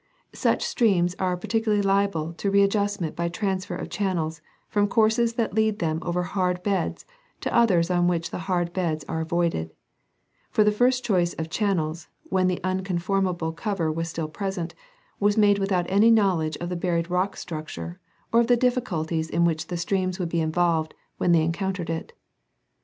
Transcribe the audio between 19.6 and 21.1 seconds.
the streams would be involved